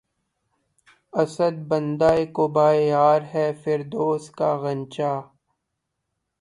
[1.13, 1.55] اسد!
[1.69, 2.01] بندِ
[2.35, 5.11] قباے یار‘ ہے فردوس کا غنچہ